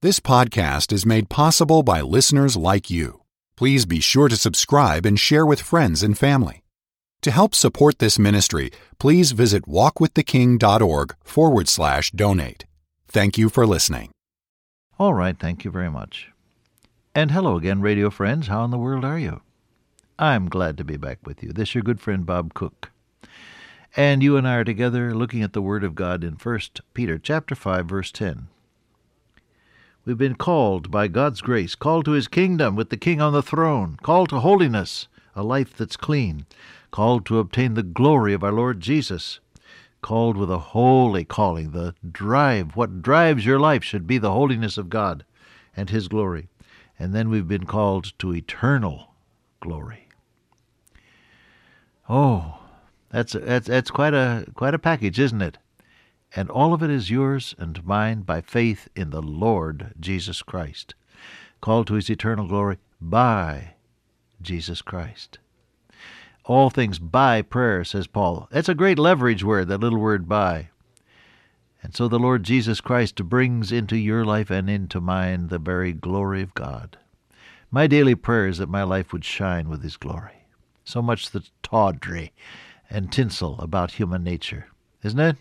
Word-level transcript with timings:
This 0.00 0.20
podcast 0.20 0.92
is 0.92 1.04
made 1.04 1.28
possible 1.28 1.82
by 1.82 2.02
listeners 2.02 2.56
like 2.56 2.88
you. 2.88 3.22
Please 3.56 3.84
be 3.84 3.98
sure 3.98 4.28
to 4.28 4.36
subscribe 4.36 5.04
and 5.04 5.18
share 5.18 5.44
with 5.44 5.60
friends 5.60 6.04
and 6.04 6.16
family. 6.16 6.62
To 7.22 7.32
help 7.32 7.52
support 7.52 7.98
this 7.98 8.16
ministry, 8.16 8.70
please 9.00 9.32
visit 9.32 9.66
walkwiththeking.org 9.66 11.16
forward 11.24 11.68
slash 11.68 12.12
donate. 12.12 12.64
Thank 13.08 13.38
you 13.38 13.48
for 13.48 13.66
listening. 13.66 14.12
All 15.00 15.14
right, 15.14 15.36
thank 15.36 15.64
you 15.64 15.72
very 15.72 15.90
much. 15.90 16.30
And 17.12 17.32
hello 17.32 17.56
again, 17.56 17.80
radio 17.80 18.08
friends. 18.08 18.46
How 18.46 18.62
in 18.62 18.70
the 18.70 18.78
world 18.78 19.04
are 19.04 19.18
you? 19.18 19.40
I'm 20.16 20.48
glad 20.48 20.76
to 20.76 20.84
be 20.84 20.96
back 20.96 21.18
with 21.24 21.42
you. 21.42 21.52
This 21.52 21.70
is 21.70 21.74
your 21.74 21.82
good 21.82 22.00
friend 22.00 22.24
Bob 22.24 22.54
Cook. 22.54 22.92
And 23.96 24.22
you 24.22 24.36
and 24.36 24.46
I 24.46 24.58
are 24.58 24.64
together 24.64 25.12
looking 25.12 25.42
at 25.42 25.54
the 25.54 25.62
Word 25.62 25.82
of 25.82 25.96
God 25.96 26.22
in 26.22 26.34
1 26.34 26.60
Peter 26.94 27.18
chapter 27.18 27.56
5, 27.56 27.86
verse 27.86 28.12
10. 28.12 28.46
We've 30.08 30.16
been 30.16 30.36
called 30.36 30.90
by 30.90 31.08
God's 31.08 31.42
grace, 31.42 31.74
called 31.74 32.06
to 32.06 32.12
His 32.12 32.28
kingdom 32.28 32.76
with 32.76 32.88
the 32.88 32.96
King 32.96 33.20
on 33.20 33.34
the 33.34 33.42
throne, 33.42 33.98
called 34.00 34.30
to 34.30 34.40
holiness, 34.40 35.06
a 35.36 35.42
life 35.42 35.76
that's 35.76 35.98
clean, 35.98 36.46
called 36.90 37.26
to 37.26 37.38
obtain 37.38 37.74
the 37.74 37.82
glory 37.82 38.32
of 38.32 38.42
our 38.42 38.50
Lord 38.50 38.80
Jesus, 38.80 39.40
called 40.00 40.38
with 40.38 40.50
a 40.50 40.72
holy 40.72 41.26
calling. 41.26 41.72
The 41.72 41.94
drive, 42.10 42.74
what 42.74 43.02
drives 43.02 43.44
your 43.44 43.60
life 43.60 43.84
should 43.84 44.06
be 44.06 44.16
the 44.16 44.32
holiness 44.32 44.78
of 44.78 44.88
God 44.88 45.26
and 45.76 45.90
His 45.90 46.08
glory. 46.08 46.48
And 46.98 47.14
then 47.14 47.28
we've 47.28 47.46
been 47.46 47.66
called 47.66 48.18
to 48.20 48.34
eternal 48.34 49.12
glory. 49.60 50.08
Oh, 52.08 52.60
that's 53.10 53.34
that's 53.34 53.68
that's 53.68 53.90
quite 53.90 54.14
a 54.14 54.46
quite 54.54 54.72
a 54.72 54.78
package, 54.78 55.20
isn't 55.20 55.42
it? 55.42 55.58
And 56.36 56.50
all 56.50 56.74
of 56.74 56.82
it 56.82 56.90
is 56.90 57.10
yours 57.10 57.54
and 57.58 57.84
mine 57.84 58.22
by 58.22 58.40
faith 58.40 58.88
in 58.94 59.10
the 59.10 59.22
Lord 59.22 59.94
Jesus 59.98 60.42
Christ, 60.42 60.94
called 61.60 61.86
to 61.86 61.94
his 61.94 62.10
eternal 62.10 62.46
glory 62.46 62.78
by 63.00 63.74
Jesus 64.40 64.82
Christ. 64.82 65.38
All 66.44 66.70
things 66.70 66.98
by 66.98 67.42
prayer, 67.42 67.84
says 67.84 68.06
Paul. 68.06 68.48
That's 68.50 68.68
a 68.68 68.74
great 68.74 68.98
leverage 68.98 69.44
word, 69.44 69.68
that 69.68 69.80
little 69.80 69.98
word 69.98 70.28
by. 70.28 70.68
And 71.82 71.94
so 71.94 72.08
the 72.08 72.18
Lord 72.18 72.42
Jesus 72.42 72.80
Christ 72.80 73.16
brings 73.24 73.70
into 73.70 73.96
your 73.96 74.24
life 74.24 74.50
and 74.50 74.68
into 74.68 75.00
mine 75.00 75.48
the 75.48 75.58
very 75.58 75.92
glory 75.92 76.42
of 76.42 76.54
God. 76.54 76.96
My 77.70 77.86
daily 77.86 78.14
prayer 78.14 78.48
is 78.48 78.58
that 78.58 78.68
my 78.68 78.82
life 78.82 79.12
would 79.12 79.24
shine 79.24 79.68
with 79.68 79.82
His 79.82 79.96
glory. 79.96 80.46
So 80.84 81.02
much 81.02 81.30
the 81.30 81.44
tawdry 81.62 82.32
and 82.88 83.12
tinsel 83.12 83.58
about 83.60 83.92
human 83.92 84.24
nature, 84.24 84.68
isn't 85.02 85.20
it? 85.20 85.36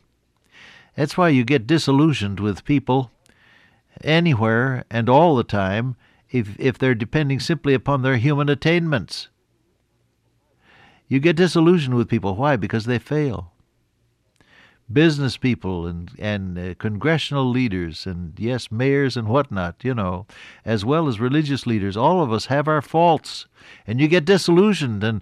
That's 0.98 1.16
why 1.16 1.30
you 1.30 1.46
get 1.46 1.68
disillusioned 1.68 2.40
with 2.40 2.66
people 2.66 3.12
anywhere 4.04 4.84
and 4.90 5.08
all 5.08 5.36
the 5.36 5.44
time 5.44 5.96
if, 6.32 6.60
if 6.60 6.80
they're 6.80 6.96
depending 6.96 7.40
simply 7.40 7.76
upon 7.76 8.02
their 8.02 8.18
human 8.18 8.50
attainments. 8.50 9.30
You 11.08 11.20
get 11.20 11.36
disillusioned 11.36 11.96
with 11.96 12.10
people. 12.10 12.36
Why? 12.36 12.56
Because 12.56 12.86
they 12.86 12.98
fail. 12.98 13.54
Business 14.92 15.38
people 15.38 15.86
and, 15.86 16.10
and 16.18 16.58
uh, 16.58 16.74
congressional 16.80 17.48
leaders 17.48 18.08
and, 18.08 18.34
yes, 18.40 18.72
mayors 18.72 19.16
and 19.16 19.28
whatnot, 19.28 19.76
you 19.84 19.94
know, 19.94 20.26
as 20.66 20.84
well 20.84 21.08
as 21.08 21.20
religious 21.20 21.68
leaders, 21.68 21.96
all 21.96 22.24
of 22.24 22.32
us 22.32 22.48
have 22.48 22.68
our 22.68 22.82
faults. 22.82 23.46
And 23.86 24.02
you 24.02 24.08
get 24.08 24.26
disillusioned. 24.26 25.04
And 25.04 25.22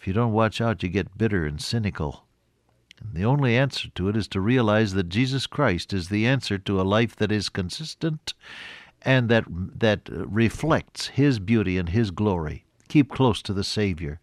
if 0.00 0.08
you 0.08 0.12
don't 0.12 0.32
watch 0.32 0.60
out, 0.60 0.82
you 0.82 0.88
get 0.88 1.16
bitter 1.16 1.46
and 1.46 1.62
cynical. 1.62 2.24
And 3.00 3.14
the 3.14 3.24
only 3.24 3.56
answer 3.56 3.88
to 3.94 4.08
it 4.08 4.16
is 4.16 4.28
to 4.28 4.40
realize 4.40 4.92
that 4.94 5.08
Jesus 5.08 5.46
Christ 5.46 5.92
is 5.92 6.08
the 6.08 6.26
answer 6.26 6.58
to 6.58 6.80
a 6.80 6.82
life 6.82 7.16
that 7.16 7.32
is 7.32 7.48
consistent 7.48 8.34
and 9.02 9.28
that 9.28 9.44
that 9.48 10.02
reflects 10.08 11.08
his 11.08 11.38
beauty 11.38 11.78
and 11.78 11.88
his 11.88 12.10
glory. 12.10 12.64
Keep 12.88 13.10
close 13.10 13.40
to 13.42 13.52
the 13.52 13.64
Savior. 13.64 14.20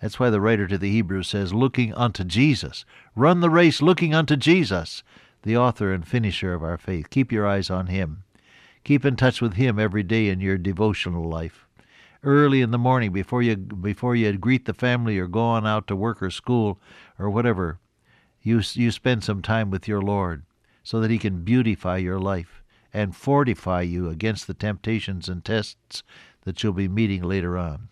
That's 0.00 0.18
why 0.18 0.30
the 0.30 0.40
writer 0.40 0.66
to 0.66 0.78
the 0.78 0.90
Hebrews 0.90 1.28
says, 1.28 1.54
looking 1.54 1.94
unto 1.94 2.24
Jesus. 2.24 2.84
Run 3.14 3.40
the 3.40 3.50
race 3.50 3.80
looking 3.80 4.14
unto 4.14 4.34
Jesus, 4.34 5.04
the 5.42 5.56
author 5.56 5.92
and 5.92 6.06
finisher 6.06 6.54
of 6.54 6.64
our 6.64 6.76
faith. 6.76 7.08
Keep 7.08 7.30
your 7.30 7.46
eyes 7.46 7.70
on 7.70 7.86
him. 7.86 8.24
Keep 8.82 9.04
in 9.04 9.14
touch 9.14 9.40
with 9.40 9.54
him 9.54 9.78
every 9.78 10.02
day 10.02 10.28
in 10.28 10.40
your 10.40 10.58
devotional 10.58 11.22
life. 11.22 11.68
Early 12.24 12.62
in 12.62 12.72
the 12.72 12.78
morning 12.78 13.12
before 13.12 13.42
you 13.42 13.56
before 13.56 14.16
you 14.16 14.32
greet 14.32 14.64
the 14.64 14.74
family 14.74 15.18
or 15.18 15.28
go 15.28 15.40
on 15.40 15.66
out 15.66 15.86
to 15.86 15.96
work 15.96 16.20
or 16.20 16.30
school 16.30 16.80
or 17.18 17.30
whatever, 17.30 17.78
you, 18.42 18.60
you 18.72 18.90
spend 18.90 19.24
some 19.24 19.42
time 19.42 19.70
with 19.70 19.86
your 19.88 20.02
Lord 20.02 20.44
so 20.82 21.00
that 21.00 21.10
He 21.10 21.18
can 21.18 21.44
beautify 21.44 21.98
your 21.98 22.18
life 22.18 22.62
and 22.92 23.16
fortify 23.16 23.82
you 23.82 24.08
against 24.08 24.46
the 24.46 24.54
temptations 24.54 25.28
and 25.28 25.44
tests 25.44 26.02
that 26.42 26.62
you'll 26.62 26.72
be 26.72 26.88
meeting 26.88 27.22
later 27.22 27.56
on. 27.56 27.88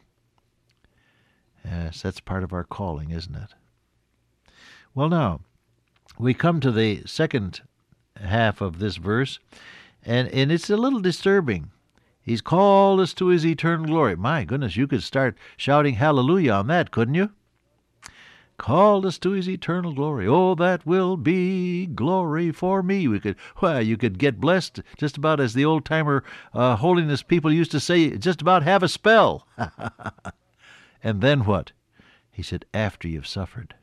Yes, 1.64 2.02
that's 2.02 2.20
part 2.20 2.42
of 2.42 2.52
our 2.52 2.64
calling, 2.64 3.10
isn't 3.10 3.34
it? 3.34 3.54
Well, 4.94 5.08
now, 5.08 5.40
we 6.18 6.34
come 6.34 6.60
to 6.60 6.72
the 6.72 7.02
second 7.06 7.60
half 8.20 8.60
of 8.60 8.78
this 8.78 8.96
verse, 8.96 9.38
and, 10.04 10.28
and 10.28 10.50
it's 10.50 10.68
a 10.68 10.76
little 10.76 11.00
disturbing. 11.00 11.70
He's 12.22 12.40
called 12.40 13.00
us 13.00 13.14
to 13.14 13.26
his 13.28 13.46
eternal 13.46 13.86
glory. 13.86 14.16
My 14.16 14.44
goodness, 14.44 14.76
you 14.76 14.86
could 14.86 15.02
start 15.02 15.36
shouting 15.56 15.94
hallelujah 15.94 16.52
on 16.52 16.66
that, 16.66 16.90
couldn't 16.90 17.14
you? 17.14 17.30
Called 18.60 19.06
us 19.06 19.18
to 19.18 19.30
his 19.30 19.48
eternal 19.48 19.94
glory. 19.94 20.26
Oh, 20.28 20.54
that 20.54 20.84
will 20.84 21.16
be 21.16 21.86
glory 21.86 22.52
for 22.52 22.82
me. 22.82 23.08
We 23.08 23.18
could, 23.18 23.36
well, 23.62 23.80
you 23.80 23.96
could 23.96 24.18
get 24.18 24.38
blessed 24.38 24.80
just 24.98 25.16
about 25.16 25.40
as 25.40 25.54
the 25.54 25.64
old 25.64 25.86
timer 25.86 26.22
uh, 26.52 26.76
holiness 26.76 27.22
people 27.22 27.50
used 27.50 27.70
to 27.70 27.80
say, 27.80 28.18
just 28.18 28.42
about 28.42 28.62
have 28.62 28.82
a 28.82 28.88
spell. 28.88 29.48
and 31.02 31.22
then 31.22 31.46
what? 31.46 31.72
He 32.30 32.42
said, 32.42 32.66
after 32.74 33.08
you've 33.08 33.26
suffered. 33.26 33.74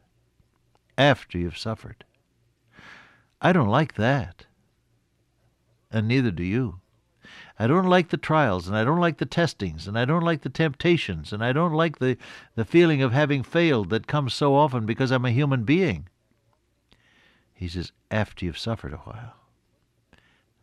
After 0.96 1.40
you've 1.40 1.58
suffered. 1.58 2.06
I 3.42 3.54
don't 3.54 3.70
like 3.70 3.96
that. 3.96 4.46
And 5.90 6.08
neither 6.08 6.30
do 6.30 6.44
you. 6.44 6.82
I 7.60 7.66
don't 7.66 7.88
like 7.88 8.10
the 8.10 8.18
trials, 8.18 8.68
and 8.68 8.78
I 8.78 8.84
don't 8.84 9.00
like 9.00 9.18
the 9.18 9.26
testings, 9.26 9.88
and 9.88 9.98
I 9.98 10.06
don't 10.06 10.24
like 10.24 10.42
the 10.42 10.50
temptations, 10.50 11.34
and 11.34 11.44
I 11.44 11.54
don't 11.54 11.74
like 11.74 11.98
the, 11.98 12.18
the 12.56 12.66
feeling 12.66 13.02
of 13.02 13.14
having 13.14 13.42
failed 13.42 13.90
that 13.90 14.06
comes 14.06 14.34
so 14.34 14.56
often 14.56 14.86
because 14.86 15.12
I'm 15.12 15.26
a 15.26 15.32
human 15.32 15.64
being. 15.64 16.08
He 17.54 17.68
says, 17.68 17.92
after 18.12 18.46
you've 18.46 18.60
suffered 18.60 18.94
a 18.94 18.98
while. 18.98 19.34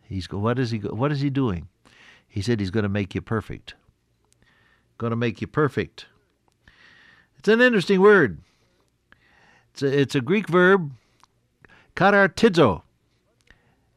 He's 0.03 0.29
go, 0.29 0.39
what 0.39 0.59
is 0.61 0.71
he 0.71 0.79
what 0.79 1.11
is 1.11 1.23
he 1.23 1.31
doing? 1.31 1.69
He 2.29 2.41
said 2.41 2.61
he's 2.61 2.71
going 2.71 2.85
to 2.85 2.89
make 2.89 3.15
you 3.15 3.21
perfect. 3.21 3.75
Going 4.99 5.11
to 5.11 5.17
make 5.17 5.41
you 5.41 5.49
perfect. 5.49 6.07
It's 7.39 7.49
an 7.49 7.61
interesting 7.61 8.01
word. 8.01 8.39
It's 9.73 9.83
a, 9.83 10.01
it's 10.01 10.15
a 10.15 10.21
Greek 10.21 10.49
verb, 10.49 10.93
katartizo, 11.97 12.83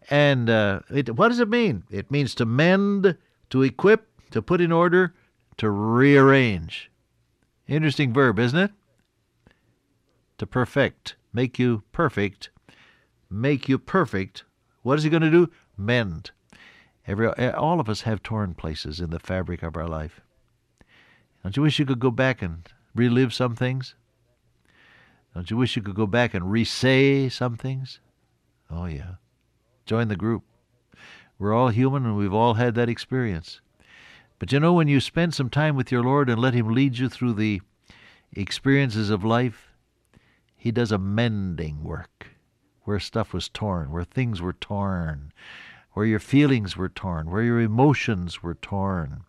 and 0.10 0.50
uh, 0.50 0.82
it, 0.90 1.16
what 1.16 1.30
does 1.30 1.40
it 1.40 1.50
mean? 1.50 1.84
It 1.90 2.12
means 2.12 2.34
to 2.36 2.46
mend, 2.46 3.18
to 3.50 3.62
equip, 3.64 4.08
to 4.32 4.42
put 4.42 4.62
in 4.62 4.72
order, 4.72 5.14
to 5.58 5.70
rearrange. 5.70 6.92
Interesting 7.68 8.14
verb, 8.14 8.40
isn't 8.40 8.60
it? 8.60 8.72
To 10.38 10.46
perfect, 10.46 11.16
make 11.34 11.58
you 11.60 11.84
perfect, 11.92 12.50
make 13.30 13.68
you 13.68 13.78
perfect. 13.78 14.44
What 14.84 14.98
is 14.98 15.04
he 15.04 15.10
going 15.10 15.24
to 15.24 15.32
do? 15.32 15.52
Mend. 15.76 16.32
Every, 17.08 17.28
all 17.28 17.80
of 17.80 17.90
us 17.90 18.02
have 18.02 18.22
torn 18.22 18.54
places 18.54 19.00
in 19.00 19.10
the 19.10 19.20
fabric 19.20 19.64
of 19.64 19.76
our 19.76 19.88
life. 19.88 20.22
Don't 21.42 21.56
you 21.56 21.64
wish 21.64 21.80
you 21.80 21.86
could 21.86 22.00
go 22.00 22.12
back 22.12 22.42
and 22.42 22.68
relive 22.94 23.34
some 23.34 23.56
things? 23.56 23.96
Don't 25.34 25.50
you 25.50 25.58
wish 25.58 25.76
you 25.76 25.82
could 25.82 25.96
go 25.96 26.08
back 26.08 26.34
and 26.34 26.52
re-say 26.52 27.30
some 27.30 27.56
things? 27.56 28.00
Oh, 28.70 28.86
yeah. 28.86 29.16
Join 29.88 30.10
the 30.10 30.18
group. 30.18 30.44
We're 31.40 31.54
all 31.54 31.70
human 31.70 32.06
and 32.06 32.18
we've 32.18 32.34
all 32.34 32.56
had 32.56 32.76
that 32.76 32.90
experience. 32.90 33.62
But 34.38 34.52
you 34.52 34.60
know, 34.60 34.74
when 34.74 34.90
you 34.90 35.00
spend 35.00 35.34
some 35.34 35.50
time 35.50 35.78
with 35.78 35.94
your 35.94 36.04
Lord 36.04 36.30
and 36.30 36.42
let 36.42 36.54
Him 36.54 36.74
lead 36.74 36.98
you 36.98 37.08
through 37.08 37.36
the 37.36 37.62
experiences 38.34 39.10
of 39.10 39.24
life, 39.24 39.70
He 40.58 40.74
does 40.74 40.92
a 40.92 40.98
mending 40.98 41.86
work 41.86 42.28
where 42.84 43.00
stuff 43.00 43.32
was 43.32 43.48
torn, 43.48 43.90
where 43.90 44.04
things 44.04 44.42
were 44.42 44.52
torn, 44.52 45.32
where 45.94 46.06
your 46.06 46.20
feelings 46.20 46.76
were 46.76 46.90
torn, 46.90 47.32
where 47.32 47.44
your 47.44 47.62
emotions 47.62 48.44
were 48.44 48.56
torn, 48.56 49.24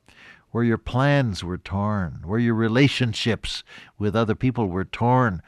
where 0.50 0.64
your 0.64 0.76
plans 0.76 1.44
were 1.44 1.58
torn, 1.58 2.22
where 2.24 2.40
your 2.40 2.54
relationships 2.54 3.62
with 3.96 4.16
other 4.16 4.34
people 4.34 4.66
were 4.66 4.84
torn. 4.84 5.40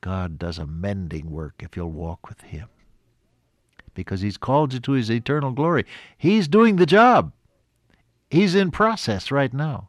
God 0.00 0.38
does 0.38 0.58
a 0.58 0.66
mending 0.66 1.30
work 1.30 1.56
if 1.58 1.76
you'll 1.76 1.92
walk 1.92 2.30
with 2.30 2.40
Him 2.40 2.68
because 3.94 4.20
He's 4.20 4.36
called 4.36 4.72
you 4.72 4.80
to 4.80 4.92
His 4.92 5.10
eternal 5.10 5.52
glory. 5.52 5.84
He's 6.16 6.48
doing 6.48 6.76
the 6.76 6.86
job. 6.86 7.32
He's 8.30 8.54
in 8.54 8.70
process 8.70 9.30
right 9.30 9.52
now. 9.52 9.88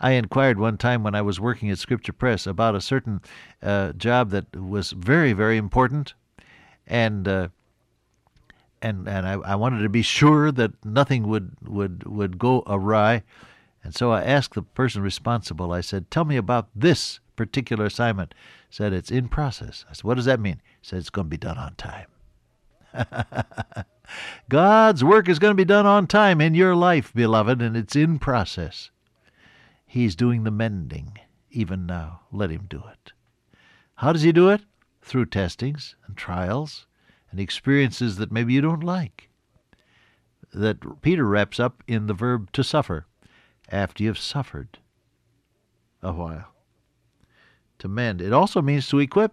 I 0.00 0.12
inquired 0.12 0.58
one 0.58 0.76
time 0.76 1.02
when 1.02 1.14
I 1.14 1.22
was 1.22 1.40
working 1.40 1.70
at 1.70 1.78
Scripture 1.78 2.12
Press 2.12 2.46
about 2.46 2.74
a 2.74 2.80
certain 2.80 3.20
uh, 3.62 3.92
job 3.92 4.30
that 4.30 4.54
was 4.54 4.90
very, 4.90 5.32
very 5.32 5.56
important, 5.56 6.14
and 6.86 7.26
uh, 7.26 7.48
and 8.82 9.08
and 9.08 9.26
I, 9.26 9.32
I 9.34 9.54
wanted 9.54 9.82
to 9.82 9.88
be 9.88 10.02
sure 10.02 10.52
that 10.52 10.84
nothing 10.84 11.26
would 11.28 11.52
would 11.62 12.04
would 12.04 12.38
go 12.38 12.62
awry, 12.66 13.22
and 13.82 13.94
so 13.94 14.12
I 14.12 14.22
asked 14.22 14.54
the 14.54 14.62
person 14.62 15.00
responsible. 15.00 15.72
I 15.72 15.80
said, 15.80 16.10
"Tell 16.10 16.24
me 16.24 16.36
about 16.36 16.68
this 16.74 17.20
particular 17.36 17.86
assignment." 17.86 18.34
Said 18.70 18.92
it's 18.92 19.10
in 19.10 19.28
process. 19.28 19.84
I 19.88 19.94
said, 19.94 20.04
"What 20.04 20.14
does 20.14 20.24
that 20.26 20.40
mean?" 20.40 20.60
Said 20.82 20.98
it's 20.98 21.10
going 21.10 21.26
to 21.26 21.30
be 21.30 21.36
done 21.36 21.58
on 21.58 21.74
time. 21.74 22.06
God's 24.48 25.02
work 25.02 25.28
is 25.28 25.38
going 25.38 25.52
to 25.52 25.56
be 25.56 25.64
done 25.64 25.86
on 25.86 26.06
time 26.06 26.40
in 26.40 26.54
your 26.54 26.76
life, 26.76 27.12
beloved, 27.12 27.60
and 27.60 27.76
it's 27.76 27.96
in 27.96 28.18
process. 28.18 28.90
He's 29.86 30.16
doing 30.16 30.44
the 30.44 30.50
mending 30.50 31.18
even 31.50 31.86
now. 31.86 32.20
Let 32.32 32.50
Him 32.50 32.66
do 32.68 32.82
it. 32.90 33.12
How 33.96 34.12
does 34.12 34.22
He 34.22 34.32
do 34.32 34.50
it? 34.50 34.62
Through 35.02 35.26
testings 35.26 35.96
and 36.06 36.16
trials 36.16 36.86
and 37.30 37.40
experiences 37.40 38.16
that 38.16 38.32
maybe 38.32 38.52
you 38.52 38.60
don't 38.60 38.84
like. 38.84 39.28
That 40.52 41.02
Peter 41.02 41.24
wraps 41.24 41.58
up 41.58 41.82
in 41.86 42.06
the 42.06 42.14
verb 42.14 42.52
to 42.52 42.62
suffer, 42.62 43.06
after 43.68 44.04
you've 44.04 44.18
suffered 44.18 44.78
a 46.02 46.12
while. 46.12 46.53
To 47.78 47.88
mend. 47.88 48.22
It 48.22 48.32
also 48.32 48.62
means 48.62 48.88
to 48.88 48.98
equip. 48.98 49.32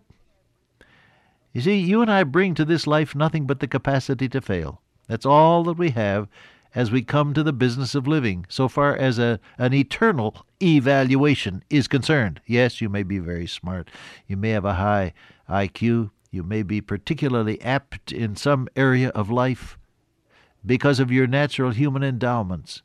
You 1.53 1.61
see, 1.61 1.77
you 1.77 2.01
and 2.01 2.11
I 2.11 2.23
bring 2.23 2.55
to 2.55 2.65
this 2.65 2.87
life 2.87 3.13
nothing 3.13 3.45
but 3.45 3.59
the 3.59 3.67
capacity 3.67 4.29
to 4.29 4.41
fail. 4.41 4.81
That's 5.07 5.25
all 5.25 5.63
that 5.65 5.77
we 5.77 5.89
have 5.91 6.27
as 6.73 6.91
we 6.91 7.01
come 7.01 7.33
to 7.33 7.43
the 7.43 7.53
business 7.53 7.95
of 7.95 8.07
living, 8.07 8.45
so 8.47 8.69
far 8.69 8.95
as 8.95 9.19
a, 9.19 9.39
an 9.57 9.73
eternal 9.73 10.45
evaluation 10.61 11.63
is 11.69 11.87
concerned. 11.87 12.39
Yes, 12.45 12.79
you 12.79 12.87
may 12.87 13.03
be 13.03 13.19
very 13.19 13.47
smart. 13.47 13.89
You 14.27 14.37
may 14.37 14.51
have 14.51 14.63
a 14.63 14.75
high 14.75 15.13
IQ. 15.49 16.11
You 16.31 16.43
may 16.43 16.63
be 16.63 16.79
particularly 16.79 17.61
apt 17.61 18.13
in 18.13 18.37
some 18.37 18.69
area 18.75 19.09
of 19.09 19.29
life 19.29 19.77
because 20.65 21.01
of 21.01 21.11
your 21.11 21.27
natural 21.27 21.71
human 21.71 22.03
endowments. 22.03 22.83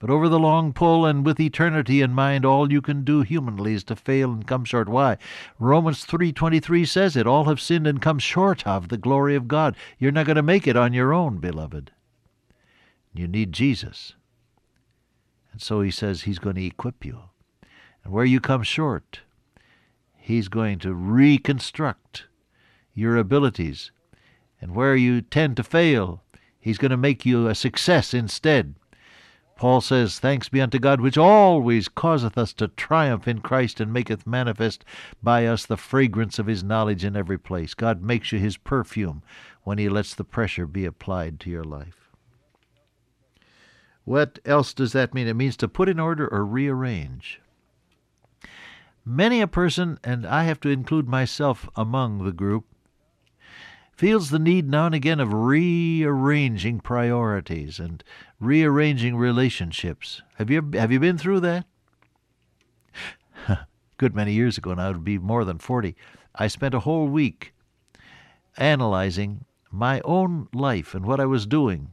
But 0.00 0.08
over 0.08 0.30
the 0.30 0.38
long 0.38 0.72
pull 0.72 1.04
and 1.04 1.26
with 1.26 1.38
eternity 1.38 2.00
in 2.00 2.14
mind, 2.14 2.46
all 2.46 2.72
you 2.72 2.80
can 2.80 3.04
do 3.04 3.20
humanly 3.20 3.74
is 3.74 3.84
to 3.84 3.94
fail 3.94 4.32
and 4.32 4.46
come 4.46 4.64
short. 4.64 4.88
Why? 4.88 5.18
Romans 5.58 6.06
3:23 6.06 6.88
says 6.88 7.16
it, 7.16 7.26
all 7.26 7.44
have 7.44 7.60
sinned 7.60 7.86
and 7.86 8.00
come 8.00 8.18
short 8.18 8.66
of 8.66 8.88
the 8.88 8.96
glory 8.96 9.36
of 9.36 9.46
God. 9.46 9.76
You're 9.98 10.10
not 10.10 10.24
going 10.24 10.36
to 10.36 10.42
make 10.42 10.66
it 10.66 10.74
on 10.74 10.94
your 10.94 11.12
own, 11.12 11.36
beloved. 11.36 11.92
You 13.12 13.28
need 13.28 13.52
Jesus. 13.52 14.14
And 15.52 15.60
so 15.60 15.82
he 15.82 15.90
says 15.90 16.22
he's 16.22 16.38
going 16.38 16.56
to 16.56 16.64
equip 16.64 17.04
you. 17.04 17.24
And 18.02 18.10
where 18.10 18.24
you 18.24 18.40
come 18.40 18.62
short, 18.62 19.20
he's 20.16 20.48
going 20.48 20.78
to 20.78 20.94
reconstruct 20.94 22.24
your 22.94 23.18
abilities. 23.18 23.90
And 24.62 24.74
where 24.74 24.96
you 24.96 25.20
tend 25.20 25.58
to 25.58 25.62
fail, 25.62 26.22
he's 26.58 26.78
going 26.78 26.90
to 26.90 26.96
make 26.96 27.26
you 27.26 27.48
a 27.48 27.54
success 27.54 28.14
instead. 28.14 28.76
Paul 29.60 29.82
says, 29.82 30.18
Thanks 30.18 30.48
be 30.48 30.62
unto 30.62 30.78
God, 30.78 31.02
which 31.02 31.18
always 31.18 31.86
causeth 31.86 32.38
us 32.38 32.54
to 32.54 32.68
triumph 32.68 33.28
in 33.28 33.42
Christ, 33.42 33.78
and 33.78 33.92
maketh 33.92 34.26
manifest 34.26 34.86
by 35.22 35.44
us 35.44 35.66
the 35.66 35.76
fragrance 35.76 36.38
of 36.38 36.46
his 36.46 36.64
knowledge 36.64 37.04
in 37.04 37.14
every 37.14 37.36
place. 37.36 37.74
God 37.74 38.02
makes 38.02 38.32
you 38.32 38.38
his 38.38 38.56
perfume 38.56 39.22
when 39.62 39.76
he 39.76 39.90
lets 39.90 40.14
the 40.14 40.24
pressure 40.24 40.66
be 40.66 40.86
applied 40.86 41.38
to 41.40 41.50
your 41.50 41.62
life. 41.62 42.08
What 44.04 44.38
else 44.46 44.72
does 44.72 44.94
that 44.94 45.12
mean? 45.12 45.28
It 45.28 45.36
means 45.36 45.58
to 45.58 45.68
put 45.68 45.90
in 45.90 46.00
order 46.00 46.26
or 46.26 46.46
rearrange. 46.46 47.42
Many 49.04 49.42
a 49.42 49.46
person, 49.46 49.98
and 50.02 50.26
I 50.26 50.44
have 50.44 50.60
to 50.60 50.70
include 50.70 51.06
myself 51.06 51.68
among 51.76 52.24
the 52.24 52.32
group, 52.32 52.64
feels 54.00 54.30
the 54.30 54.38
need 54.38 54.66
now 54.66 54.86
and 54.86 54.94
again 54.94 55.20
of 55.20 55.30
rearranging 55.30 56.80
priorities 56.80 57.78
and 57.78 58.02
rearranging 58.40 59.14
relationships. 59.14 60.22
Have 60.36 60.48
you 60.48 60.70
have 60.72 60.90
you 60.90 60.98
been 60.98 61.18
through 61.18 61.40
that? 61.40 61.66
Good 63.98 64.14
many 64.14 64.32
years 64.32 64.56
ago 64.56 64.72
now, 64.72 64.88
it 64.88 64.92
would 64.94 65.04
be 65.04 65.18
more 65.18 65.44
than 65.44 65.58
40. 65.58 65.94
I 66.34 66.46
spent 66.46 66.72
a 66.72 66.80
whole 66.80 67.08
week 67.08 67.52
analyzing 68.56 69.44
my 69.70 70.00
own 70.00 70.48
life 70.54 70.94
and 70.94 71.04
what 71.04 71.20
I 71.20 71.26
was 71.26 71.44
doing. 71.46 71.92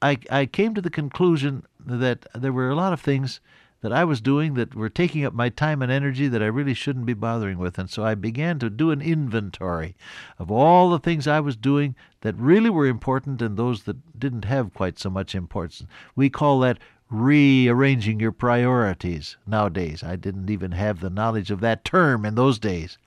I 0.00 0.16
I 0.30 0.46
came 0.46 0.74
to 0.74 0.80
the 0.80 0.88
conclusion 0.88 1.64
that 1.78 2.24
there 2.34 2.54
were 2.54 2.70
a 2.70 2.74
lot 2.74 2.94
of 2.94 3.02
things 3.02 3.42
that 3.80 3.92
I 3.92 4.04
was 4.04 4.20
doing 4.20 4.54
that 4.54 4.74
were 4.74 4.90
taking 4.90 5.24
up 5.24 5.32
my 5.32 5.48
time 5.48 5.80
and 5.82 5.90
energy 5.90 6.28
that 6.28 6.42
I 6.42 6.46
really 6.46 6.74
shouldn't 6.74 7.06
be 7.06 7.14
bothering 7.14 7.58
with. 7.58 7.78
And 7.78 7.88
so 7.88 8.04
I 8.04 8.14
began 8.14 8.58
to 8.58 8.70
do 8.70 8.90
an 8.90 9.00
inventory 9.00 9.96
of 10.38 10.50
all 10.50 10.90
the 10.90 10.98
things 10.98 11.26
I 11.26 11.40
was 11.40 11.56
doing 11.56 11.94
that 12.20 12.36
really 12.36 12.70
were 12.70 12.86
important 12.86 13.40
and 13.40 13.56
those 13.56 13.84
that 13.84 14.18
didn't 14.18 14.44
have 14.44 14.74
quite 14.74 14.98
so 14.98 15.08
much 15.08 15.34
importance. 15.34 15.86
We 16.14 16.28
call 16.28 16.60
that 16.60 16.78
rearranging 17.10 18.20
your 18.20 18.32
priorities 18.32 19.36
nowadays. 19.46 20.02
I 20.02 20.16
didn't 20.16 20.50
even 20.50 20.72
have 20.72 21.00
the 21.00 21.10
knowledge 21.10 21.50
of 21.50 21.60
that 21.60 21.84
term 21.84 22.24
in 22.24 22.34
those 22.34 22.58
days. 22.58 22.98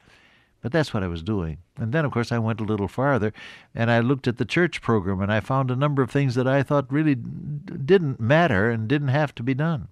But 0.62 0.72
that's 0.72 0.94
what 0.94 1.04
I 1.04 1.08
was 1.08 1.24
doing. 1.24 1.58
And 1.78 1.92
then, 1.92 2.06
of 2.06 2.12
course, 2.12 2.32
I 2.32 2.40
went 2.40 2.62
a 2.62 2.66
little 2.66 2.88
farther 2.88 3.34
and 3.76 3.92
I 3.92 4.00
looked 4.00 4.30
at 4.30 4.38
the 4.38 4.46
church 4.46 4.82
program 4.82 5.20
and 5.20 5.32
I 5.32 5.42
found 5.42 5.70
a 5.70 5.76
number 5.76 6.02
of 6.02 6.10
things 6.10 6.36
that 6.36 6.48
I 6.48 6.64
thought 6.64 6.92
really 6.92 7.16
didn't 7.16 8.20
matter 8.20 8.70
and 8.70 8.88
didn't 8.88 9.10
have 9.10 9.36
to 9.36 9.44
be 9.44 9.54
done. 9.54 9.90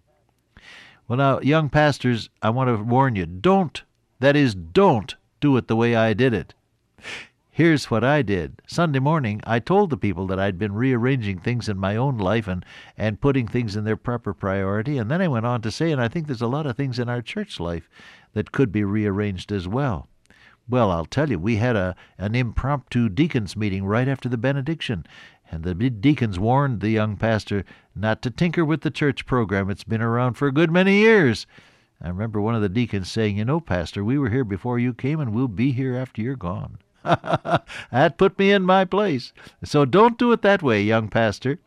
Well, 1.11 1.17
now, 1.17 1.41
young 1.41 1.67
pastors, 1.67 2.29
I 2.41 2.51
want 2.51 2.69
to 2.69 2.81
warn 2.81 3.17
you 3.17 3.25
don't, 3.25 3.83
that 4.21 4.37
is, 4.37 4.55
don't 4.55 5.13
do 5.41 5.57
it 5.57 5.67
the 5.67 5.75
way 5.75 5.93
I 5.93 6.13
did 6.13 6.33
it. 6.33 6.53
Here's 7.51 7.91
what 7.91 8.01
I 8.01 8.21
did. 8.21 8.61
Sunday 8.65 8.99
morning, 8.99 9.41
I 9.43 9.59
told 9.59 9.89
the 9.89 9.97
people 9.97 10.25
that 10.27 10.39
I'd 10.39 10.57
been 10.57 10.71
rearranging 10.71 11.39
things 11.39 11.67
in 11.67 11.77
my 11.77 11.97
own 11.97 12.17
life 12.17 12.47
and, 12.47 12.63
and 12.97 13.19
putting 13.19 13.45
things 13.45 13.75
in 13.75 13.83
their 13.83 13.97
proper 13.97 14.33
priority. 14.33 14.97
And 14.97 15.11
then 15.11 15.21
I 15.21 15.27
went 15.27 15.45
on 15.45 15.61
to 15.63 15.69
say, 15.69 15.91
and 15.91 15.99
I 15.99 16.07
think 16.07 16.27
there's 16.27 16.41
a 16.41 16.47
lot 16.47 16.65
of 16.65 16.77
things 16.77 16.97
in 16.97 17.09
our 17.09 17.21
church 17.21 17.59
life 17.59 17.89
that 18.31 18.53
could 18.53 18.71
be 18.71 18.85
rearranged 18.85 19.51
as 19.51 19.67
well. 19.67 20.07
Well, 20.69 20.91
I'll 20.91 21.05
tell 21.05 21.29
you, 21.29 21.39
we 21.39 21.55
had 21.57 21.75
a 21.75 21.95
an 22.17 22.35
impromptu 22.35 23.09
deacons 23.09 23.55
meeting 23.55 23.83
right 23.83 24.07
after 24.07 24.29
the 24.29 24.37
benediction, 24.37 25.05
and 25.51 25.63
the 25.63 25.73
deacons 25.73 26.39
warned 26.39 26.79
the 26.79 26.91
young 26.91 27.17
pastor 27.17 27.65
not 27.95 28.21
to 28.21 28.29
tinker 28.29 28.63
with 28.63 28.81
the 28.81 28.91
church 28.91 29.25
program. 29.25 29.69
It's 29.69 29.83
been 29.83 30.01
around 30.01 30.35
for 30.35 30.47
a 30.47 30.53
good 30.53 30.71
many 30.71 30.97
years. 30.97 31.47
I 31.99 32.07
remember 32.07 32.39
one 32.39 32.55
of 32.55 32.61
the 32.61 32.69
deacons 32.69 33.11
saying, 33.11 33.37
You 33.37 33.45
know, 33.45 33.59
Pastor, 33.59 34.03
we 34.03 34.17
were 34.17 34.29
here 34.29 34.43
before 34.43 34.79
you 34.79 34.93
came, 34.93 35.19
and 35.19 35.33
we'll 35.33 35.47
be 35.47 35.71
here 35.71 35.95
after 35.95 36.21
you're 36.21 36.35
gone. 36.35 36.77
that 37.03 38.17
put 38.17 38.37
me 38.37 38.51
in 38.51 38.63
my 38.63 38.85
place. 38.85 39.33
So 39.63 39.85
don't 39.85 40.17
do 40.17 40.31
it 40.31 40.41
that 40.43 40.63
way, 40.63 40.81
young 40.81 41.09
pastor. 41.09 41.59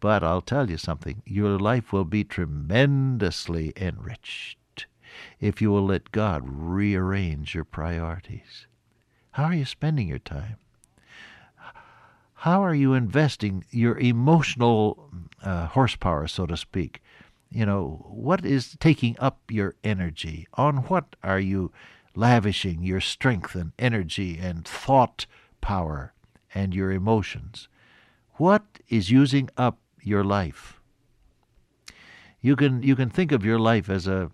But 0.00 0.22
I'll 0.22 0.40
tell 0.40 0.70
you 0.70 0.78
something 0.78 1.22
your 1.24 1.58
life 1.58 1.92
will 1.92 2.04
be 2.04 2.24
tremendously 2.24 3.72
enriched 3.76 4.58
if 5.40 5.60
you 5.60 5.70
will 5.70 5.84
let 5.84 6.12
God 6.12 6.42
rearrange 6.46 7.54
your 7.54 7.64
priorities. 7.64 8.66
How 9.32 9.44
are 9.44 9.54
you 9.54 9.64
spending 9.64 10.08
your 10.08 10.18
time? 10.18 10.56
how 12.42 12.60
are 12.60 12.74
you 12.74 12.92
investing 12.92 13.64
your 13.70 13.96
emotional 14.00 15.08
uh, 15.44 15.66
horsepower, 15.66 16.26
so 16.26 16.44
to 16.44 16.56
speak? 16.56 17.00
You 17.52 17.64
know, 17.64 18.04
what 18.10 18.44
is 18.44 18.76
taking 18.80 19.14
up 19.20 19.38
your 19.48 19.76
energy? 19.84 20.48
On 20.54 20.78
what 20.88 21.14
are 21.22 21.38
you 21.38 21.70
lavishing 22.16 22.82
your 22.82 23.00
strength 23.00 23.54
and 23.54 23.70
energy 23.78 24.38
and 24.38 24.66
thought 24.66 25.26
power 25.60 26.14
and 26.52 26.74
your 26.74 26.90
emotions? 26.90 27.68
What 28.38 28.64
is 28.88 29.12
using 29.12 29.48
up 29.56 29.78
your 30.02 30.24
life? 30.24 30.80
You 32.40 32.56
can 32.56 32.82
you 32.82 32.96
can 32.96 33.08
think 33.08 33.30
of 33.30 33.44
your 33.44 33.60
life 33.60 33.88
as 33.88 34.08
a 34.08 34.32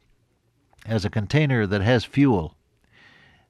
as 0.89 1.05
a 1.05 1.11
container 1.11 1.67
that 1.67 1.83
has 1.83 2.05
fuel 2.05 2.57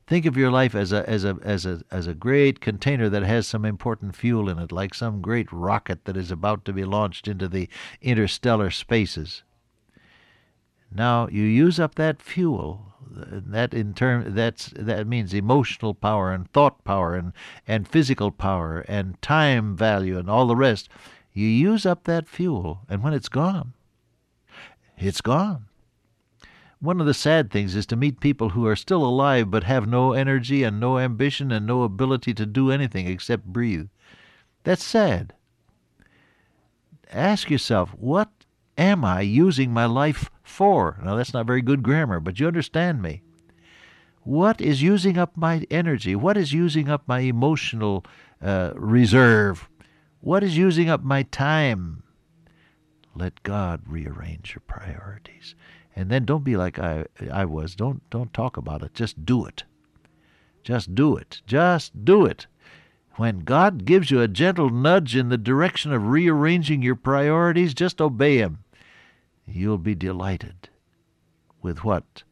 Think 0.09 0.25
of 0.25 0.39
your 0.39 0.51
life 0.51 0.75
as 0.75 0.91
a 0.91 1.07
as 1.07 1.23
a 1.23 1.37
as 1.43 1.67
a 1.67 1.83
as 1.91 2.07
a 2.07 2.15
great 2.15 2.61
container 2.61 3.11
that 3.11 3.25
has 3.25 3.47
some 3.47 3.67
important 3.67 4.17
fuel 4.17 4.49
in 4.49 4.59
it, 4.59 4.73
like 4.73 4.95
some 4.95 5.21
great 5.21 5.53
rocket 5.53 6.07
that 6.07 6.17
is 6.17 6.31
about 6.31 6.65
to 6.65 6.73
be 6.73 6.87
launched 6.87 7.29
into 7.29 7.47
the 7.47 7.69
interstellar 8.01 8.71
spaces. 8.71 9.43
Now 10.91 11.29
you 11.29 11.43
use 11.43 11.79
up 11.79 11.97
that 11.97 12.23
fuel. 12.23 12.95
That 13.11 13.75
in 13.75 13.93
turn 13.93 14.35
that's 14.35 14.73
that 14.77 15.07
means 15.07 15.35
emotional 15.35 15.93
power 15.93 16.33
and 16.33 16.51
thought 16.53 16.85
power 16.85 17.15
and 17.15 17.35
and 17.67 17.87
physical 17.87 18.31
power 18.31 18.87
and 18.89 19.21
time 19.21 19.77
value 19.77 20.19
and 20.19 20.31
all 20.31 20.47
the 20.47 20.57
rest. 20.57 20.89
You 21.35 21.49
use 21.49 21.85
up 21.85 22.05
that 22.05 22.31
fuel, 22.31 22.81
and 22.89 23.03
when 23.03 23.13
it's 23.13 23.29
gone, 23.29 23.75
it's 24.97 25.21
gone. 25.21 25.67
One 26.81 27.01
of 27.01 27.07
the 27.07 27.15
sad 27.15 27.51
things 27.51 27.75
is 27.75 27.87
to 27.87 27.97
meet 27.97 28.21
people 28.21 28.51
who 28.51 28.67
are 28.67 28.77
still 28.77 29.05
alive 29.05 29.51
but 29.51 29.65
have 29.65 29.89
no 29.89 30.13
energy 30.13 30.63
and 30.63 30.79
no 30.79 30.99
ambition 30.99 31.51
and 31.51 31.67
no 31.67 31.83
ability 31.83 32.35
to 32.35 32.47
do 32.47 32.71
anything 32.71 33.09
except 33.09 33.45
breathe. 33.45 33.89
That's 34.63 34.85
sad. 34.85 35.35
Ask 37.11 37.51
yourself, 37.51 37.91
what 37.95 38.31
am 38.77 39.05
I 39.05 39.23
using 39.23 39.73
my 39.73 39.87
life 39.87 40.31
for? 40.43 41.01
Now, 41.03 41.17
that's 41.17 41.35
not 41.35 41.47
very 41.47 41.63
good 41.63 41.83
grammar, 41.83 42.21
but 42.21 42.39
you 42.39 42.47
understand 42.47 43.03
me. 43.03 43.23
What 44.23 44.61
is 44.61 44.83
using 44.83 45.17
up 45.19 45.37
my 45.37 45.67
energy? 45.71 46.15
What 46.15 46.37
is 46.37 46.53
using 46.53 46.89
up 46.89 47.03
my 47.09 47.21
emotional 47.21 48.05
uh, 48.43 48.73
reserve? 48.75 49.69
What 50.21 50.45
is 50.45 50.57
using 50.57 50.89
up 50.89 51.03
my 51.03 51.23
time? 51.25 52.03
Let 53.15 53.43
God 53.43 53.83
rearrange 53.87 54.55
your 54.55 54.63
priorities. 54.67 55.57
And 55.99 56.11
then 56.11 56.25
don't 56.25 56.45
be 56.45 56.57
like 56.57 56.79
I 56.79 57.07
I 57.29 57.45
was. 57.45 57.75
Don't 57.75 58.09
don't 58.09 58.33
talk 58.33 58.57
about 58.57 58.83
it. 58.83 58.95
Just 58.95 59.27
do 59.27 59.45
it. 59.45 59.65
Just 60.63 60.95
do 60.95 61.17
it. 61.17 61.43
Just 61.45 62.05
do 62.05 62.25
it. 62.25 62.47
When 63.17 63.41
God 63.41 63.85
gives 63.85 64.09
you 64.09 64.21
a 64.21 64.29
gentle 64.29 64.71
nudge 64.71 65.17
in 65.17 65.29
the 65.29 65.37
direction 65.37 65.93
of 65.93 66.07
rearranging 66.07 66.83
your 66.83 66.95
priorities, 66.95 67.75
just 67.75 68.01
obey 68.01 68.39
him. 68.39 68.63
You'll 69.45 69.77
be 69.77 69.97
delighted 69.97 70.69
with 71.63 71.83
what 71.83 72.23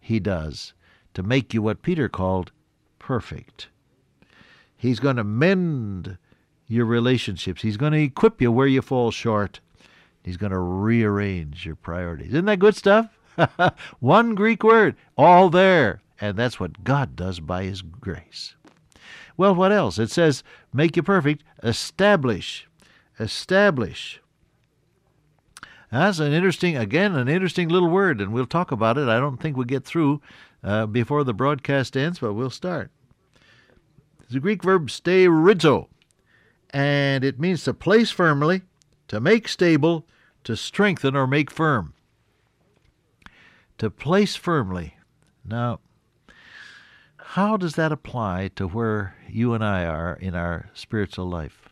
he 0.00 0.18
does 0.18 0.74
to 1.14 1.22
make 1.22 1.54
you 1.54 1.62
what 1.62 1.82
Peter 1.82 2.08
called 2.08 2.50
perfect. 2.98 3.68
He's 4.76 4.98
going 4.98 5.16
to 5.16 5.24
mend 5.24 6.18
your 6.66 6.84
relationships. 6.84 7.62
He's 7.62 7.76
going 7.76 7.92
to 7.92 8.02
equip 8.02 8.42
you 8.42 8.50
where 8.50 8.66
you 8.66 8.82
fall 8.82 9.12
short. 9.12 9.60
He's 10.28 10.36
going 10.36 10.52
to 10.52 10.58
rearrange 10.58 11.64
your 11.64 11.74
priorities. 11.74 12.34
Isn't 12.34 12.44
that 12.44 12.58
good 12.58 12.76
stuff? 12.76 13.18
One 14.00 14.34
Greek 14.34 14.62
word, 14.62 14.94
all 15.16 15.48
there. 15.48 16.02
And 16.20 16.36
that's 16.36 16.60
what 16.60 16.84
God 16.84 17.16
does 17.16 17.40
by 17.40 17.64
His 17.64 17.80
grace. 17.80 18.54
Well, 19.38 19.54
what 19.54 19.72
else? 19.72 19.98
It 19.98 20.10
says, 20.10 20.44
make 20.70 20.96
you 20.96 21.02
perfect, 21.02 21.44
establish. 21.62 22.68
Establish. 23.18 24.20
That's 25.90 26.18
an 26.18 26.34
interesting, 26.34 26.76
again, 26.76 27.16
an 27.16 27.28
interesting 27.28 27.70
little 27.70 27.88
word, 27.88 28.20
and 28.20 28.30
we'll 28.30 28.44
talk 28.44 28.70
about 28.70 28.98
it. 28.98 29.08
I 29.08 29.18
don't 29.18 29.38
think 29.38 29.56
we'll 29.56 29.64
get 29.64 29.86
through 29.86 30.20
uh, 30.62 30.84
before 30.84 31.24
the 31.24 31.32
broadcast 31.32 31.96
ends, 31.96 32.18
but 32.18 32.34
we'll 32.34 32.50
start. 32.50 32.90
It's 34.24 34.34
the 34.34 34.40
Greek 34.40 34.62
verb 34.62 34.88
sterizo, 34.88 35.86
and 36.68 37.24
it 37.24 37.40
means 37.40 37.64
to 37.64 37.72
place 37.72 38.10
firmly, 38.10 38.60
to 39.06 39.20
make 39.20 39.48
stable, 39.48 40.04
to 40.44 40.56
strengthen 40.56 41.16
or 41.16 41.26
make 41.26 41.50
firm. 41.50 41.94
To 43.78 43.90
place 43.90 44.36
firmly. 44.36 44.96
Now, 45.44 45.80
how 47.18 47.56
does 47.56 47.74
that 47.74 47.92
apply 47.92 48.48
to 48.56 48.66
where 48.66 49.16
you 49.28 49.54
and 49.54 49.64
I 49.64 49.84
are 49.84 50.14
in 50.14 50.34
our 50.34 50.70
spiritual 50.72 51.28
life? 51.28 51.68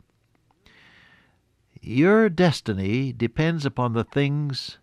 Your 1.80 2.28
destiny 2.28 3.12
depends 3.12 3.64
upon 3.64 3.92
the 3.92 4.04
things 4.04 4.78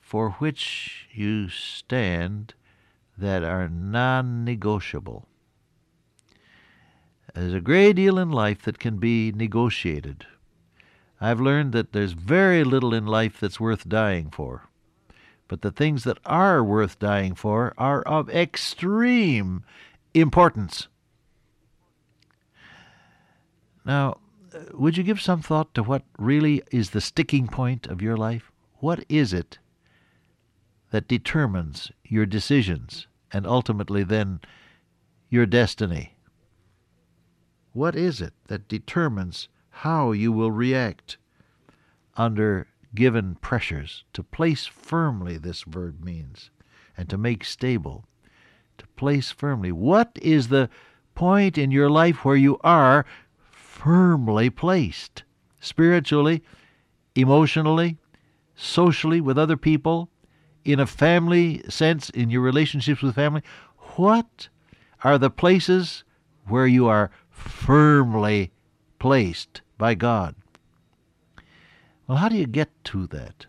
for 0.00 0.30
which 0.32 1.08
you 1.12 1.48
stand 1.48 2.54
that 3.18 3.42
are 3.42 3.68
non 3.68 4.44
negotiable. 4.44 5.26
There's 7.34 7.52
a 7.52 7.60
great 7.60 7.96
deal 7.96 8.18
in 8.18 8.30
life 8.30 8.62
that 8.62 8.78
can 8.78 8.98
be 8.98 9.32
negotiated. 9.32 10.26
I've 11.20 11.40
learned 11.40 11.72
that 11.72 11.92
there's 11.92 12.12
very 12.12 12.62
little 12.62 12.92
in 12.92 13.06
life 13.06 13.40
that's 13.40 13.60
worth 13.60 13.88
dying 13.88 14.30
for. 14.30 14.68
But 15.48 15.62
the 15.62 15.70
things 15.70 16.04
that 16.04 16.18
are 16.26 16.62
worth 16.62 16.98
dying 16.98 17.34
for 17.34 17.72
are 17.78 18.02
of 18.02 18.28
extreme 18.28 19.64
importance. 20.12 20.88
Now, 23.84 24.18
would 24.72 24.96
you 24.96 25.04
give 25.04 25.20
some 25.20 25.42
thought 25.42 25.72
to 25.74 25.82
what 25.82 26.02
really 26.18 26.62
is 26.70 26.90
the 26.90 27.00
sticking 27.00 27.46
point 27.46 27.86
of 27.86 28.02
your 28.02 28.16
life? 28.16 28.50
What 28.78 29.04
is 29.08 29.32
it 29.32 29.58
that 30.90 31.08
determines 31.08 31.92
your 32.04 32.26
decisions 32.26 33.06
and 33.32 33.46
ultimately 33.46 34.02
then 34.02 34.40
your 35.28 35.46
destiny? 35.46 36.16
What 37.72 37.94
is 37.94 38.20
it 38.20 38.32
that 38.48 38.68
determines 38.68 39.48
how 39.80 40.12
you 40.12 40.32
will 40.32 40.50
react 40.50 41.18
under 42.16 42.66
given 42.94 43.34
pressures? 43.42 44.04
To 44.14 44.22
place 44.22 44.64
firmly, 44.64 45.36
this 45.36 45.64
verb 45.64 46.02
means, 46.02 46.50
and 46.96 47.10
to 47.10 47.18
make 47.18 47.44
stable. 47.44 48.06
To 48.78 48.86
place 48.96 49.30
firmly. 49.30 49.72
What 49.72 50.18
is 50.22 50.48
the 50.48 50.70
point 51.14 51.58
in 51.58 51.70
your 51.70 51.90
life 51.90 52.24
where 52.24 52.36
you 52.36 52.58
are 52.64 53.04
firmly 53.38 54.48
placed? 54.48 55.24
Spiritually, 55.60 56.42
emotionally, 57.14 57.98
socially, 58.54 59.20
with 59.20 59.36
other 59.36 59.58
people, 59.58 60.08
in 60.64 60.80
a 60.80 60.86
family 60.86 61.62
sense, 61.68 62.08
in 62.10 62.30
your 62.30 62.40
relationships 62.40 63.02
with 63.02 63.14
family. 63.14 63.42
What 63.96 64.48
are 65.04 65.18
the 65.18 65.30
places 65.30 66.02
where 66.46 66.66
you 66.66 66.86
are 66.86 67.10
firmly 67.28 68.52
placed 68.98 69.60
by 69.78 69.94
God. 69.94 70.34
Well, 72.06 72.18
how 72.18 72.28
do 72.28 72.36
you 72.36 72.46
get 72.46 72.70
to 72.84 73.06
that? 73.08 73.46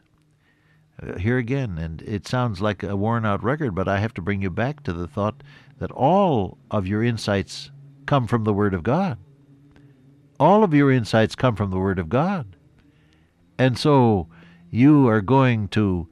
Uh, 1.01 1.17
here 1.17 1.37
again, 1.37 1.77
and 1.77 2.01
it 2.01 2.27
sounds 2.27 2.59
like 2.59 2.81
a 2.81 2.95
worn 2.95 3.25
out 3.25 3.43
record, 3.43 3.75
but 3.75 3.87
I 3.87 3.99
have 3.99 4.13
to 4.15 4.21
bring 4.21 4.41
you 4.41 4.49
back 4.49 4.81
to 4.83 4.93
the 4.93 5.07
thought 5.07 5.43
that 5.77 5.91
all 5.91 6.57
of 6.71 6.87
your 6.87 7.03
insights 7.03 7.69
come 8.07 8.25
from 8.25 8.43
the 8.43 8.53
Word 8.53 8.73
of 8.73 8.81
God. 8.81 9.19
All 10.39 10.63
of 10.63 10.73
your 10.73 10.91
insights 10.91 11.35
come 11.35 11.55
from 11.55 11.69
the 11.69 11.77
Word 11.77 11.99
of 11.99 12.09
God. 12.09 12.55
And 13.59 13.77
so 13.77 14.27
you 14.71 15.07
are 15.07 15.21
going 15.21 15.67
to 15.69 16.07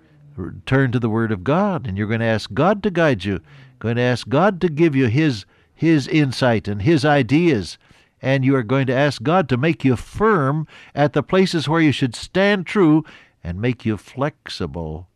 turn 0.65 0.91
to 0.91 0.99
the 0.99 1.09
Word 1.09 1.31
of 1.31 1.43
God, 1.43 1.87
and 1.87 1.97
you're 1.97 2.07
going 2.07 2.19
to 2.19 2.25
ask 2.25 2.53
God 2.53 2.83
to 2.83 2.91
guide 2.91 3.23
you, 3.23 3.39
going 3.79 3.95
to 3.95 4.01
ask 4.03 4.29
God 4.29 4.61
to 4.61 4.69
give 4.69 4.95
you 4.95 5.07
His 5.07 5.45
his 5.75 6.07
insight 6.07 6.67
and 6.67 6.81
His 6.81 7.03
ideas. 7.03 7.77
And 8.25 8.43
you 8.43 8.55
are 8.55 8.63
going 8.63 8.87
to 8.87 8.93
ask 8.93 9.21
God 9.21 9.47
to 9.49 9.55
make 9.55 9.85
you 9.85 9.95
firm 9.95 10.67
at 10.95 11.13
the 11.13 11.21
places 11.21 11.69
where 11.69 11.79
you 11.79 11.91
should 11.91 12.15
stand 12.15 12.65
true 12.65 13.05
and 13.43 13.61
make 13.61 13.85
you 13.85 13.97
flexible, 13.97 15.07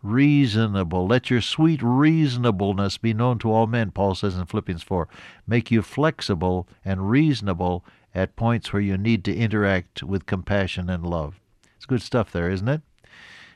reasonable. 0.00 1.08
Let 1.08 1.28
your 1.28 1.40
sweet 1.40 1.82
reasonableness 1.82 2.98
be 2.98 3.14
known 3.14 3.40
to 3.40 3.50
all 3.50 3.66
men, 3.66 3.90
Paul 3.90 4.14
says 4.14 4.36
in 4.36 4.46
Philippians 4.46 4.84
4. 4.84 5.08
Make 5.44 5.72
you 5.72 5.82
flexible 5.82 6.68
and 6.84 7.10
reasonable 7.10 7.84
at 8.14 8.36
points 8.36 8.72
where 8.72 8.80
you 8.80 8.96
need 8.96 9.24
to 9.24 9.34
interact 9.34 10.04
with 10.04 10.26
compassion 10.26 10.88
and 10.88 11.04
love. 11.04 11.40
It's 11.74 11.84
good 11.84 12.00
stuff 12.00 12.30
there, 12.30 12.48
isn't 12.48 12.68
it? 12.68 12.82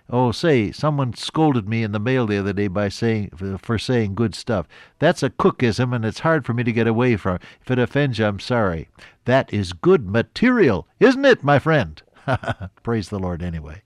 Oh, 0.09 0.31
say, 0.31 0.71
someone 0.71 1.15
scolded 1.15 1.69
me 1.69 1.83
in 1.83 1.91
the 1.91 1.99
mail 1.99 2.27
the 2.27 2.39
other 2.39 2.53
day 2.53 2.69
by 2.69 2.89
saying 2.89 3.31
for 3.59 3.77
saying 3.77 4.15
good 4.15 4.37
stuff. 4.37 4.69
That's 5.01 5.25
a 5.25 5.31
cookism, 5.31 5.93
and 5.93 6.05
it's 6.05 6.21
hard 6.21 6.47
for 6.47 6.55
me 6.55 6.63
to 6.63 6.73
get 6.73 6.87
away 6.87 7.17
from. 7.17 7.41
If 7.61 7.71
it 7.73 7.79
offends 7.81 8.19
you, 8.19 8.27
I'm 8.27 8.39
sorry. 8.39 8.89
That 9.25 9.53
is 9.53 9.73
good 9.73 10.09
material, 10.09 10.87
isn't 11.01 11.25
it, 11.25 11.43
my 11.43 11.59
friend? 11.59 12.01
Praise 12.85 13.09
the 13.09 13.19
Lord 13.19 13.43
anyway. 13.43 13.83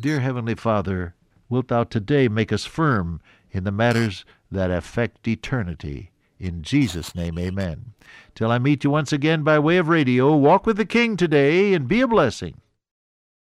Dear 0.00 0.18
Heavenly 0.18 0.56
Father, 0.56 1.14
wilt 1.48 1.68
Thou 1.68 1.84
today 1.84 2.26
make 2.26 2.52
us 2.52 2.64
firm 2.64 3.20
in 3.52 3.62
the 3.62 3.70
matters 3.70 4.24
that 4.50 4.72
affect 4.72 5.28
eternity? 5.28 6.10
In 6.40 6.62
Jesus' 6.62 7.14
name, 7.14 7.38
amen. 7.38 7.92
Till 8.34 8.50
I 8.50 8.58
meet 8.58 8.82
you 8.82 8.90
once 8.90 9.12
again 9.12 9.44
by 9.44 9.60
way 9.60 9.76
of 9.76 9.86
radio, 9.86 10.34
walk 10.34 10.66
with 10.66 10.76
the 10.76 10.84
King 10.84 11.16
today 11.16 11.72
and 11.74 11.86
be 11.86 12.00
a 12.00 12.08
blessing. 12.08 12.61